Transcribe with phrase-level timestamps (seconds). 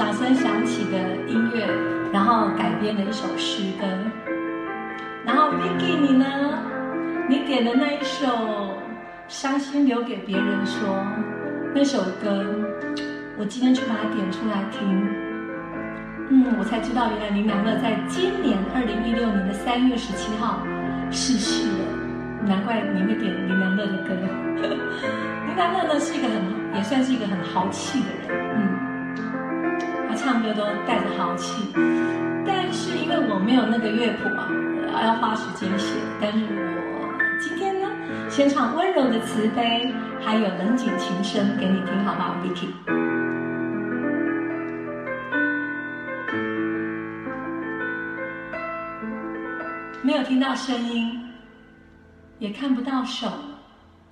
[0.00, 0.96] 掌声响起的
[1.28, 1.68] 音乐，
[2.10, 3.86] 然后改编了一首诗歌。
[5.26, 6.24] 然后 Vicky 你呢？
[7.28, 8.26] 你点的那一首
[9.28, 10.88] 《伤心留给别人说》
[11.74, 12.46] 那首歌，
[13.36, 15.06] 我今天去把它点出来听。
[16.30, 20.60] 嗯，我才知道原来林良乐在今年二零一六年的三月十七号
[21.10, 21.84] 逝世了。
[22.46, 24.14] 难怪你会点林良乐的歌。
[25.46, 26.40] 林良乐呢是一个很
[26.74, 28.69] 也算是一个很豪气的人，嗯，
[30.30, 31.60] 唱歌都带着豪气。
[32.46, 34.46] 但是因为我没有那个乐谱啊。
[35.04, 37.88] 要花时间写，但是我今天呢，
[38.28, 42.68] 先唱温柔的慈悲，还有冷静情深给你听，好不好，Vicky？
[50.02, 51.28] 没有听到声音，
[52.38, 53.26] 也看不到手，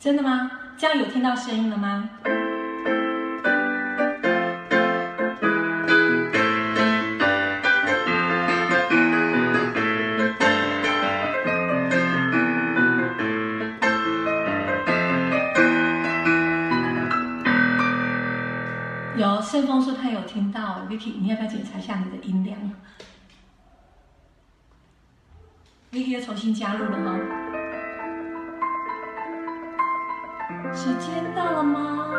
[0.01, 0.51] 真的吗？
[0.77, 2.09] 这样有听到声音了吗？
[21.07, 22.59] 你要不要检查一下你的音量
[25.93, 27.19] ？Vicky 又重新加入了吗？
[30.75, 32.11] 时间到了吗？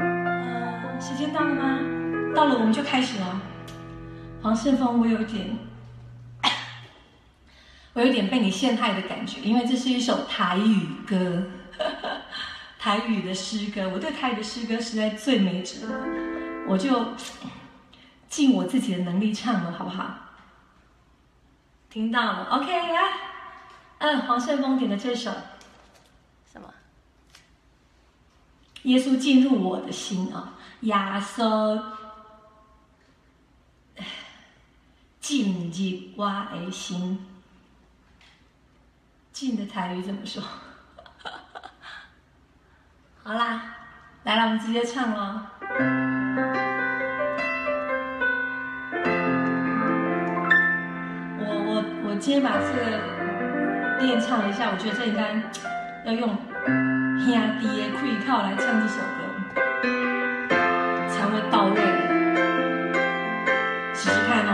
[0.00, 1.78] 呃，时间到了吗？
[2.34, 3.40] 到了，我们就开始了。
[4.40, 5.58] 黄顺丰，我有点，
[7.92, 11.42] 我有点被你陷害的感觉，因为这是一首台语歌。
[12.78, 16.06] 台语的诗歌，我对台语的诗歌实在最没辙了，
[16.68, 17.14] 我就
[18.28, 20.14] 尽我自己的能力唱了，好不好？
[21.88, 22.98] 听到了，OK，来，
[23.98, 25.30] 嗯，黄圣峰点的这首
[26.52, 26.68] 什么？
[28.82, 31.82] 耶稣进入我的心啊，耶稣
[35.20, 37.26] 进入我的心，
[39.32, 40.42] 进的台语怎么说？
[43.24, 43.74] 好啦，
[44.24, 45.40] 来了，我们直接唱喽。
[52.28, 52.84] 先把这个
[54.04, 55.32] 练唱一下，我觉得这应该
[56.04, 57.24] 要用兄
[57.58, 59.18] 弟的气口来唱这首歌，
[61.08, 61.80] 才会到位。
[63.94, 64.50] 试试看哦。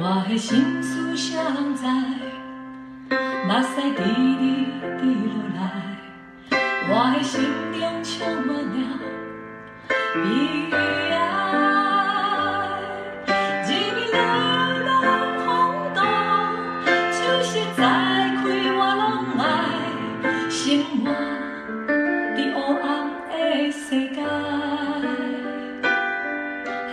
[0.00, 1.86] 我的心事谁人知？
[3.46, 4.02] 目屎滴
[4.40, 4.42] 滴
[4.98, 5.62] 滴落来。
[6.90, 7.32] 我的心
[7.70, 8.10] 中充
[8.44, 8.76] 满了
[10.14, 10.26] 悲
[10.74, 11.14] 哀，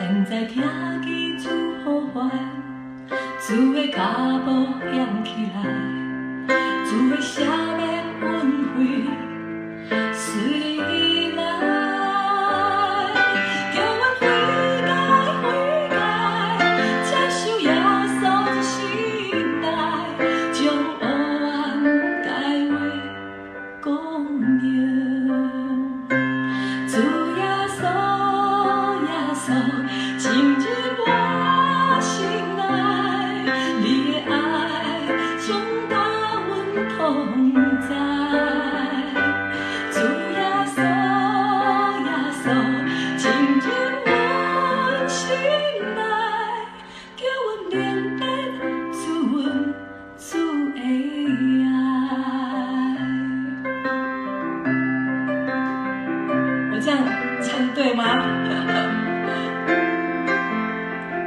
[0.04, 0.62] 现在听
[1.02, 1.48] 见主
[1.86, 2.30] 呼唤，
[3.40, 4.04] 主的脚
[4.44, 4.52] 步
[4.94, 5.64] 响起来，
[6.84, 7.46] 主的赦
[7.78, 8.78] 免恩惠。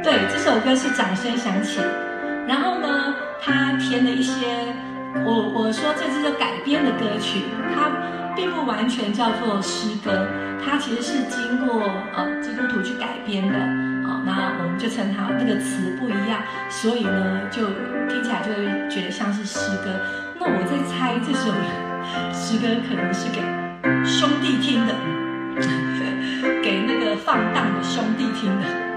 [0.07, 1.81] 对，这首歌是掌声响起。
[2.47, 4.31] 然后呢，他填了一些
[5.25, 7.41] 我我说这只是改编的歌曲，
[7.75, 7.91] 它
[8.33, 10.25] 并不完全叫做诗歌，
[10.63, 11.83] 它其实是经过
[12.15, 13.59] 呃基督徒去改编的
[14.07, 16.39] 啊，那我们就称它那个词不一样，
[16.69, 17.67] 所以呢就
[18.07, 19.91] 听起来就会觉得像是诗歌。
[20.39, 21.51] 那我在猜这首
[22.31, 23.41] 诗歌可能是给
[24.07, 24.95] 兄弟听的，
[26.63, 28.87] 给那个放荡的兄弟听的。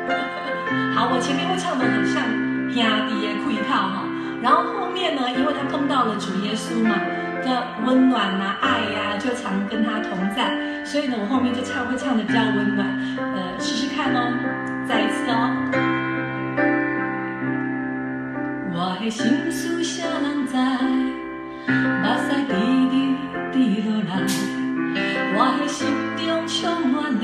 [0.94, 2.22] 好，我前面会唱的很像
[2.70, 4.04] 兄弟的愧套哈，
[4.42, 6.94] 然后后面呢，因为他碰到了主耶稣嘛，
[7.42, 12.86] 的温暖啊、爱呀、啊，就常跟他同在，所以呢，我后面就唱会唱的比较温暖，
[13.18, 14.32] 呃，试试看哦，
[14.88, 15.50] 再一次哦。
[18.72, 20.56] 我的心思谁人知？
[21.70, 22.52] 目屎滴
[22.90, 22.94] 滴
[23.52, 24.10] 滴落来，
[25.36, 25.86] 我的心
[26.16, 26.58] 中充
[26.88, 27.20] 满了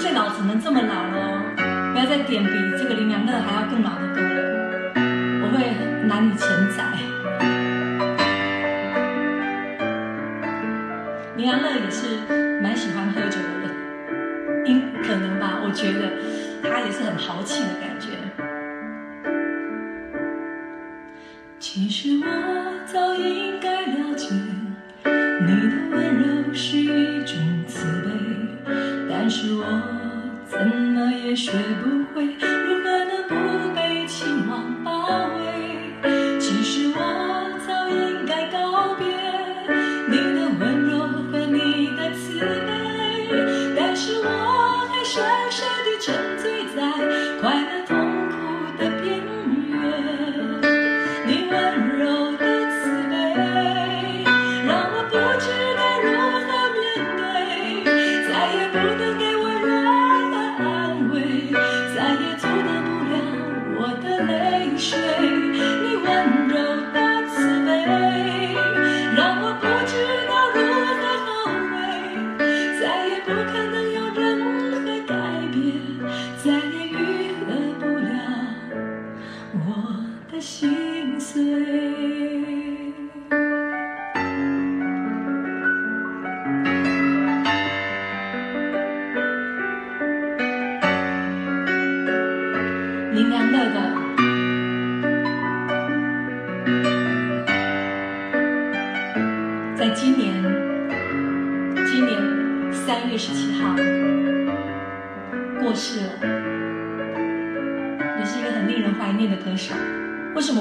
[0.00, 2.79] 睡老只能这么老哦不要再点鼻子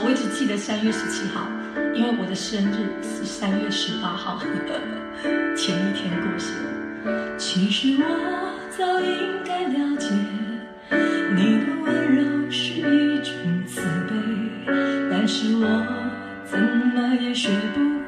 [0.02, 1.48] 我一直记得三月十七号？
[1.94, 4.80] 因为我的生日是三月十八号呵呵
[5.56, 8.04] 前一天过生日其实我
[8.70, 10.10] 早应该了解
[11.36, 13.34] 你的温柔是一种
[13.68, 14.16] 慈悲
[15.10, 15.68] 但是我
[16.46, 17.99] 怎么也学不会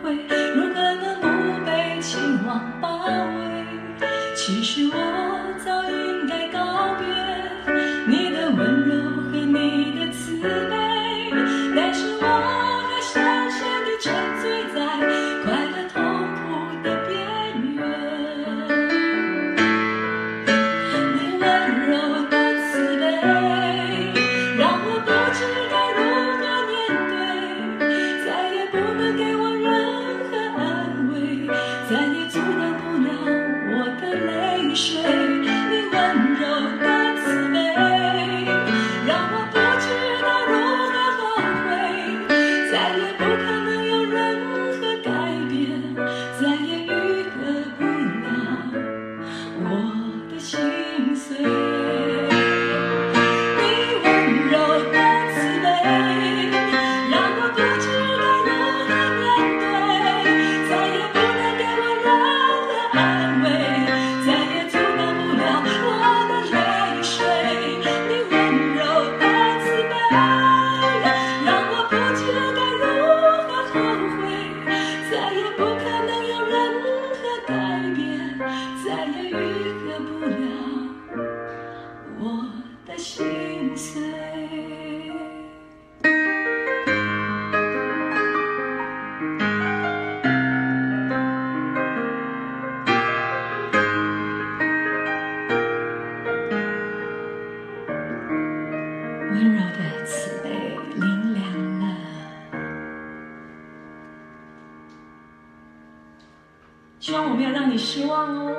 [107.01, 108.55] 希望我没有让你失望哦。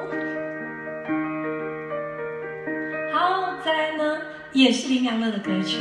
[3.15, 4.19] 好，再来呢，
[4.53, 5.79] 也是林良乐的歌曲，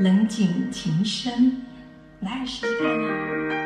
[0.02, 1.32] 《冷井情深》，
[2.20, 3.63] 来试试看哦。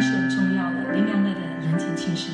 [0.00, 0.92] 是很重要的。
[0.92, 2.32] 林良乐的《人情情深》，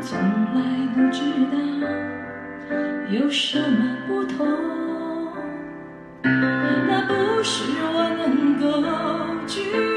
[0.00, 0.16] 从
[0.54, 0.60] 来
[0.94, 1.58] 不知道
[3.10, 4.46] 有什么不同，
[6.22, 8.64] 那不是我能够
[9.46, 9.87] 拒绝。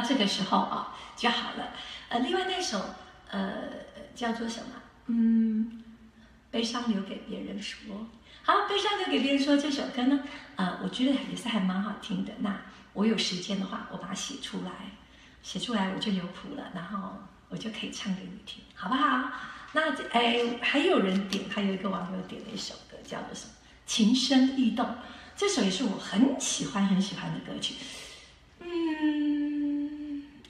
[0.00, 1.72] 这个时候啊就好了。
[2.08, 2.82] 呃，另外那首
[3.30, 3.52] 呃
[4.14, 4.72] 叫做什么？
[5.06, 5.82] 嗯，
[6.50, 8.06] 悲伤留给别人说。
[8.42, 10.20] 好，悲伤留给别人说这首歌呢，
[10.56, 12.32] 呃，我觉得也是还蛮好听的。
[12.38, 12.60] 那
[12.92, 14.70] 我有时间的话，我把它写出来，
[15.42, 17.12] 写出来我就有谱了，然后
[17.48, 19.30] 我就可以唱给你听，好不好？
[19.72, 23.52] 那哎，还有人点，还有一个网友点了一首歌，叫做什么？
[23.86, 24.88] 情深意动。
[25.36, 27.74] 这首也是我很喜欢很喜欢的歌曲。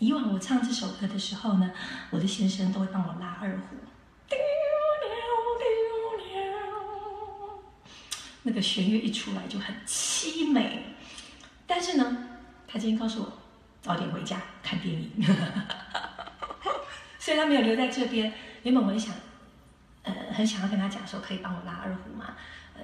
[0.01, 1.71] 以往我唱这首歌的时候呢，
[2.11, 3.77] 我的先生都会帮我拉二胡。
[8.43, 10.83] 那个弦乐一出来就很凄美，
[11.67, 12.29] 但是呢，
[12.67, 13.33] 他今天告诉我
[13.83, 15.11] 早点回家看电影，
[17.21, 18.33] 所以他没有留在这边。
[18.63, 19.15] 原本我很想，
[20.05, 22.35] 呃，很想要跟他讲说可以帮我拉二胡嘛，
[22.75, 22.81] 呃，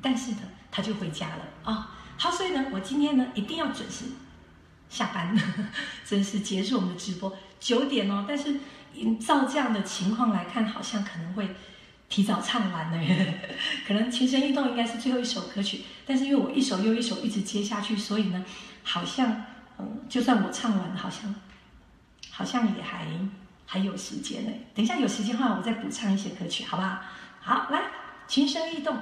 [0.00, 0.38] 但是呢，
[0.70, 4.06] 他就回家了啊、好，所以呢，我今天呢一定要准时
[4.88, 5.42] 下班，了，
[6.06, 8.24] 真是结束我们的直播九点哦。
[8.28, 8.54] 但是
[9.18, 11.54] 照这样的情况来看，好像可能会。
[12.08, 13.04] 提早唱完了，
[13.84, 18.44] 可能《情深意动》应该是最后一首歌曲，但是因为我一首又一首一直接下去，所以呢，
[18.84, 19.44] 好像
[19.78, 21.34] 嗯，就算我唱完，好像
[22.30, 23.08] 好像也还
[23.66, 24.52] 还有时间呢。
[24.72, 27.00] 等一下有时间的话，我再补唱一些歌曲，好不好？
[27.40, 27.78] 好，来
[28.28, 28.96] 《情深意动》。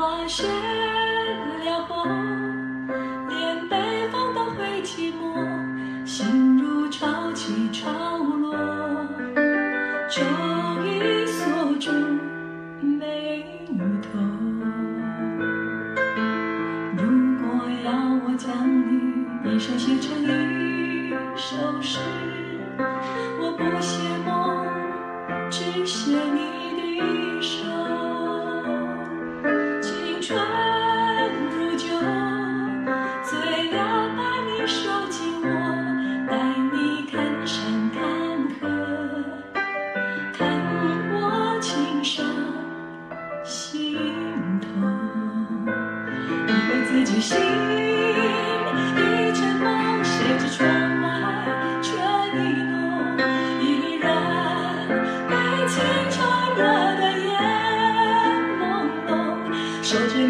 [0.00, 2.06] 花谢了后
[3.28, 8.56] 连北风都会寂寞心如潮起潮落
[10.08, 10.22] 愁
[10.86, 11.92] 已锁住
[12.80, 13.44] 眉
[13.76, 14.18] 头。
[16.96, 17.04] 如
[17.36, 17.92] 果要
[18.24, 22.19] 我将你一生写成一首诗。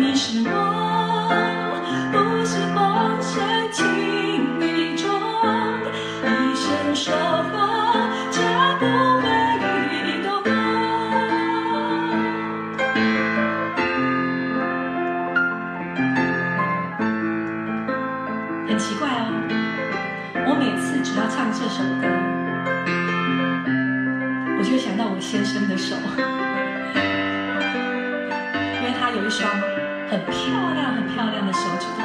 [0.00, 1.30] 你是我，
[2.10, 3.38] 不是风，是
[3.70, 4.19] 情。
[30.10, 31.99] 很漂亮很漂亮的手指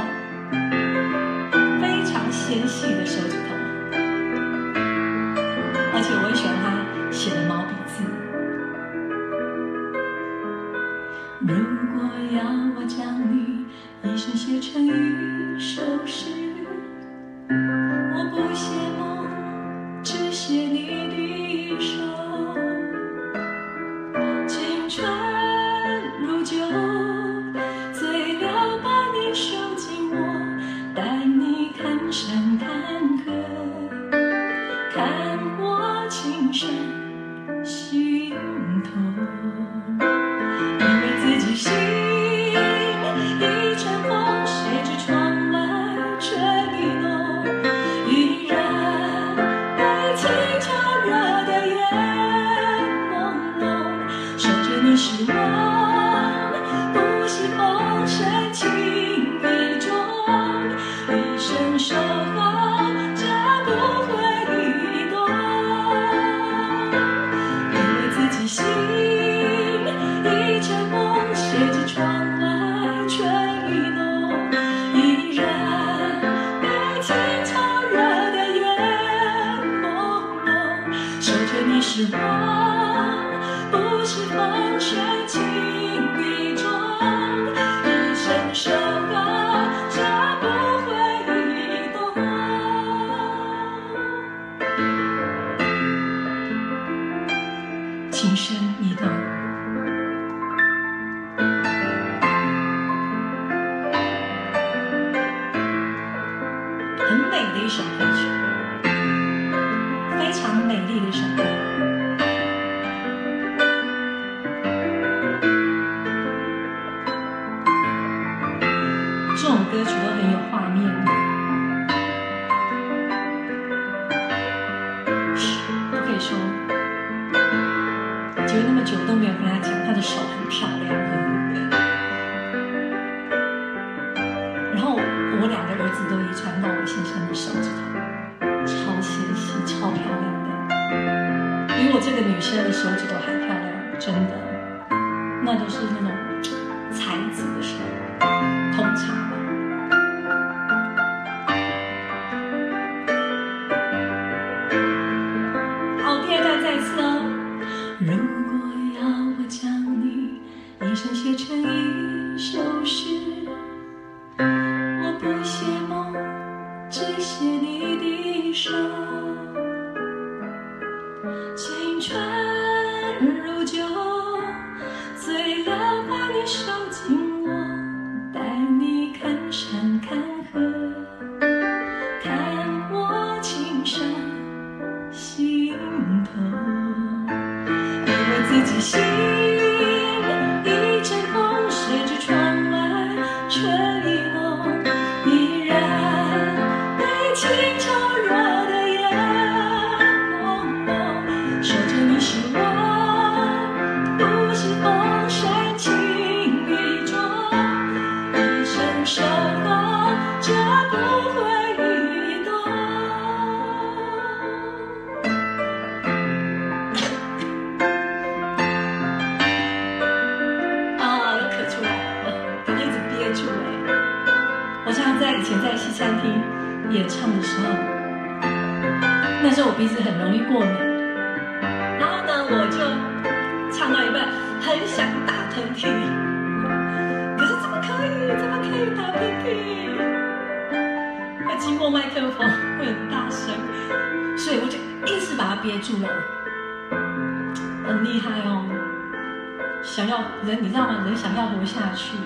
[249.86, 251.04] 想要人，你知道吗？
[251.06, 252.18] 人想要活下去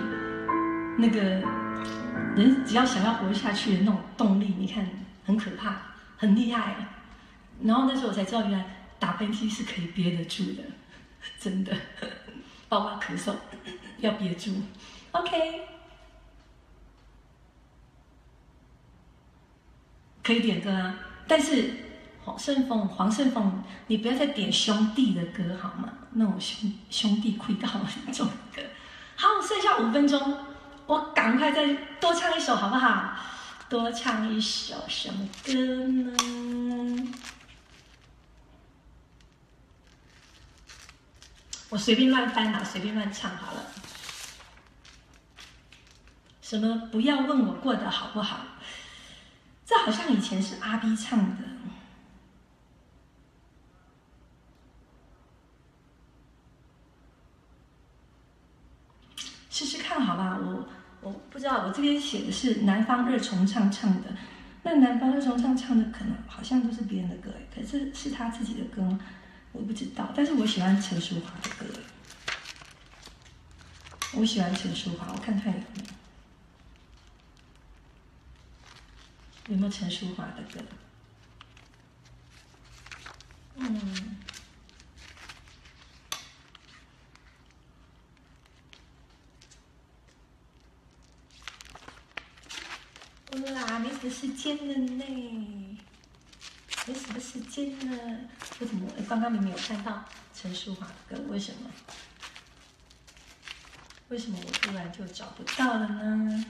[3.78, 4.88] 的那种动力，你看
[5.26, 5.76] 很可怕，
[6.17, 6.76] 很厉害。
[7.62, 8.65] 然后那时候我才知道，原来
[8.98, 10.63] 打喷嚏是可以憋得住的，
[11.39, 11.76] 真的，
[12.67, 13.36] 包括咳嗽
[13.98, 14.52] 要憋住。
[15.12, 15.62] OK，
[20.24, 20.95] 可以点歌啊，
[21.28, 21.74] 但是
[22.30, 25.92] 黄胜凤，黄胜凤，你不要再点兄弟的歌好吗？
[26.12, 27.68] 那种兄兄弟会告
[28.06, 28.62] 那种歌。
[29.15, 30.38] 好，剩下五分钟。
[30.86, 33.15] 我赶快再多唱一首好不好？
[33.68, 35.54] 多唱一首什么歌
[35.88, 37.13] 呢？
[41.70, 43.65] 我随便乱翻吧，随便乱唱好了。
[46.44, 46.89] 什么？
[46.92, 48.39] 不要问我过得好不好？
[49.65, 51.44] 这好像以前是阿 B 唱的。
[59.52, 60.68] 试试看好吧，我。
[61.02, 64.10] 我不知道，我这边写的是南方二重唱唱的，
[64.63, 68.99] 那南方二重唱唱的可能好像都是别人的歌，可是是他自己的歌吗？
[69.54, 71.65] 我不知道，但是我喜欢陈淑桦的歌，
[74.15, 75.65] 我喜欢陈淑桦，我看看有没
[79.47, 80.60] 有，有没有陈淑桦的歌，
[83.56, 84.17] 嗯。
[93.54, 95.78] 啦，没什时间了呢，
[96.88, 97.98] 没什么时间了。
[98.60, 99.04] 为什么我？
[99.08, 101.69] 刚刚明明有看到陈淑桦的歌，为什么？
[104.10, 106.45] 为什么我突然就找不到了呢？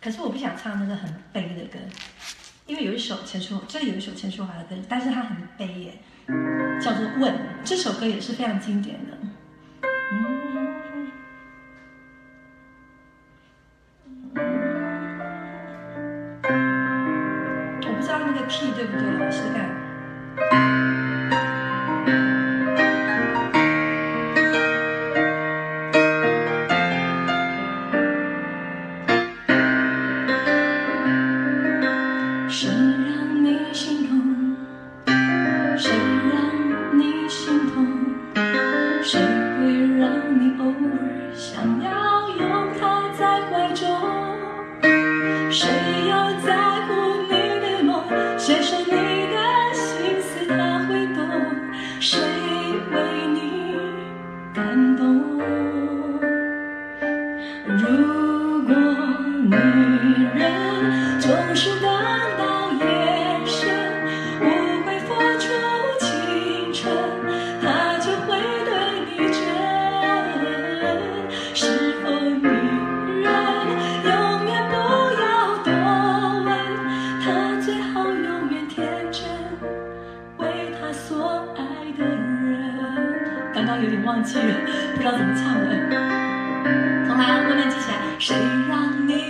[0.00, 1.78] 可是我不想唱那个很悲的歌，
[2.66, 5.98] 因为有一首陈淑，这里有一首陈淑桦的歌，但是它很悲耶，
[6.80, 7.34] 叫做《问》。
[7.64, 9.16] 这首歌也是非常经典的。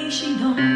[0.07, 0.76] 你心动。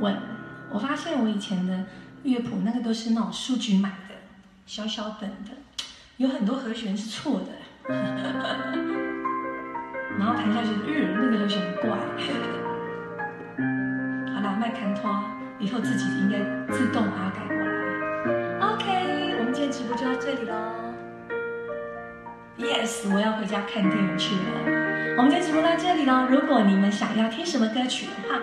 [0.00, 0.16] 问，
[0.70, 1.84] 我发现我以前的
[2.22, 4.14] 乐谱那个都是那种书局买的，
[4.66, 5.50] 小小本的，
[6.18, 7.46] 有很多和弦是错的，
[10.18, 11.88] 然后弹下去，嗯，那个和弦很怪。
[14.34, 15.10] 好啦，麦看拖，
[15.58, 16.38] 以后自己应该
[16.72, 17.66] 自动把它改过来。
[18.74, 20.54] OK，我们今天直播就到这里喽。
[22.58, 24.40] Yes，我要回家看电影去了。
[25.16, 26.26] 我们今天直播到这里喽。
[26.28, 28.40] 如果你们想要听什么歌曲的话，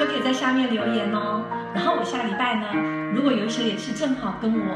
[0.00, 1.44] 就可以在下面留言哦。
[1.74, 2.66] 然后我下礼拜呢，
[3.14, 4.74] 如果有一些也是正好跟我，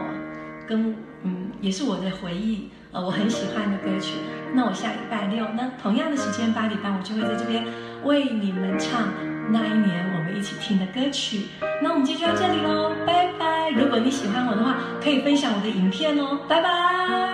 [0.69, 4.19] 跟嗯，也是我的回忆，呃，我很喜欢的歌曲，
[4.53, 7.65] 那我下礼拜六呢，同样的时间八点半，我就会在这边
[8.05, 9.09] 为你们唱
[9.51, 11.47] 那一年我们一起听的歌曲。
[11.83, 13.71] 那我们今天就到这里喽，拜拜！
[13.71, 17.34] 如果你喜欢我的话，可以分享我的影片哦，拜拜。